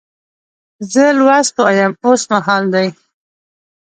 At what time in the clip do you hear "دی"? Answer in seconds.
2.73-2.87